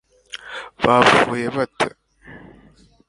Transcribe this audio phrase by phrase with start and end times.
[0.83, 1.87] bapfuye bate